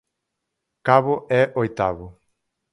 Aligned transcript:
Cabo 0.87 1.15
é 1.29 1.43
oitavo. 1.63 2.07